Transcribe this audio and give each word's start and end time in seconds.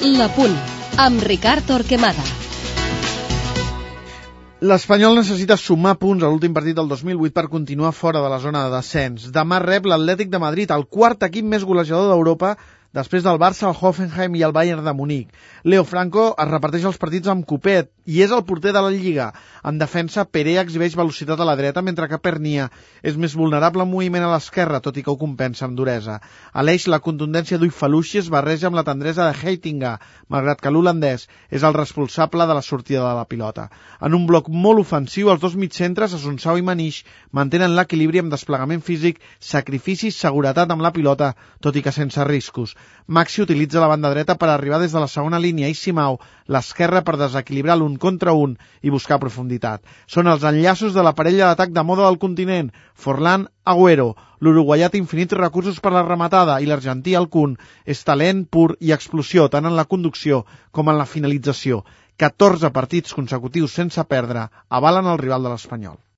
La 0.00 0.28
Punt, 0.30 0.52
amb 1.02 1.22
Ricard 1.26 1.64
Torquemada. 1.66 2.22
L'Espanyol 4.62 5.16
necessita 5.18 5.56
sumar 5.58 5.96
punts 5.98 6.22
a 6.22 6.28
l'últim 6.30 6.54
partit 6.54 6.76
del 6.78 6.86
2008 6.86 7.34
per 7.34 7.48
continuar 7.50 7.90
fora 7.90 8.22
de 8.22 8.28
la 8.30 8.38
zona 8.38 8.62
de 8.64 8.76
descens. 8.76 9.24
Demà 9.34 9.58
rep 9.58 9.88
l'Atlètic 9.90 10.30
de 10.30 10.38
Madrid, 10.38 10.70
el 10.70 10.86
quart 10.86 11.26
equip 11.26 11.48
més 11.50 11.66
golejador 11.66 12.12
d'Europa, 12.12 12.52
després 12.98 13.22
del 13.24 13.38
Barça, 13.38 13.68
el 13.68 13.76
Hoffenheim 13.78 14.34
i 14.36 14.42
el 14.46 14.52
Bayern 14.56 14.84
de 14.84 14.92
Munic. 14.92 15.30
Leo 15.64 15.84
Franco 15.86 16.32
es 16.34 16.50
reparteix 16.50 16.84
els 16.90 16.98
partits 16.98 17.30
amb 17.30 17.46
copet 17.46 17.92
i 18.08 18.22
és 18.24 18.32
el 18.32 18.44
porter 18.48 18.72
de 18.74 18.80
la 18.82 18.90
Lliga. 18.90 19.28
En 19.68 19.78
defensa, 19.78 20.24
Perea 20.24 20.62
exhibeix 20.64 20.96
velocitat 20.96 21.40
a 21.40 21.46
la 21.46 21.56
dreta, 21.58 21.82
mentre 21.84 22.08
que 22.08 22.18
Pernia 22.24 22.68
és 23.02 23.18
més 23.20 23.34
vulnerable 23.36 23.84
en 23.84 23.90
moviment 23.90 24.24
a 24.24 24.30
l'esquerra, 24.32 24.80
tot 24.84 24.96
i 24.96 25.04
que 25.04 25.12
ho 25.12 25.18
compensa 25.20 25.66
amb 25.66 25.76
duresa. 25.78 26.18
A 26.52 26.64
l'eix, 26.64 26.86
la 26.88 27.00
contundència 27.04 27.58
d'Uifaluixi 27.60 28.22
es 28.22 28.30
barreja 28.32 28.70
amb 28.70 28.78
la 28.80 28.86
tendresa 28.88 29.28
de 29.28 29.36
Heitinga, 29.36 29.98
malgrat 30.32 30.62
que 30.64 30.72
l'holandès 30.72 31.28
és 31.50 31.66
el 31.68 31.76
responsable 31.76 32.48
de 32.48 32.56
la 32.56 32.64
sortida 32.64 33.04
de 33.04 33.14
la 33.20 33.26
pilota. 33.28 33.68
En 34.00 34.16
un 34.16 34.26
bloc 34.26 34.48
molt 34.48 34.82
ofensiu, 34.86 35.28
els 35.30 35.44
dos 35.44 35.58
mitcentres, 35.60 36.16
Asunsau 36.16 36.56
i 36.58 36.64
Manix, 36.64 37.02
mantenen 37.30 37.76
l'equilibri 37.76 38.24
amb 38.24 38.32
desplegament 38.32 38.82
físic, 38.84 39.20
sacrificis, 39.38 40.16
seguretat 40.16 40.72
amb 40.72 40.82
la 40.82 40.94
pilota, 40.96 41.34
tot 41.60 41.76
i 41.76 41.84
que 41.84 41.92
sense 41.92 42.24
riscos. 42.24 42.74
Maxi 43.08 43.40
utilitza 43.40 43.80
la 43.80 43.88
banda 43.88 44.10
dreta 44.12 44.34
per 44.36 44.48
arribar 44.52 44.78
des 44.82 44.92
de 44.92 45.00
la 45.00 45.08
segona 45.08 45.38
línia 45.40 45.68
i 45.72 45.74
Simau 45.74 46.18
l'esquerra 46.54 47.00
per 47.04 47.14
desequilibrar 47.20 47.76
l'un 47.80 47.94
contra 47.96 48.34
un 48.36 48.56
i 48.82 48.92
buscar 48.94 49.18
profunditat. 49.22 49.80
Són 50.06 50.28
els 50.32 50.44
enllaços 50.50 50.96
de 50.96 51.04
la 51.06 51.14
parella 51.20 51.48
d'atac 51.48 51.72
de 51.76 51.84
moda 51.90 52.04
del 52.08 52.18
continent, 52.24 52.72
Forlán 52.94 53.46
Agüero. 53.64 54.10
L'uruguaià 54.40 54.90
té 54.92 55.00
infinits 55.00 55.38
recursos 55.40 55.80
per 55.84 55.92
la 55.94 56.04
rematada 56.06 56.58
i 56.60 56.68
l'argentí 56.68 57.16
Alcun 57.18 57.56
és 57.84 58.04
talent 58.04 58.44
pur 58.44 58.74
i 58.80 58.92
explosió 58.96 59.48
tant 59.48 59.66
en 59.66 59.76
la 59.76 59.88
conducció 59.94 60.44
com 60.70 60.92
en 60.92 61.00
la 61.00 61.08
finalització. 61.14 61.84
14 62.18 62.72
partits 62.74 63.14
consecutius 63.14 63.78
sense 63.78 64.04
perdre 64.10 64.48
avalen 64.80 65.06
el 65.06 65.18
rival 65.24 65.46
de 65.46 65.54
l'Espanyol. 65.54 65.98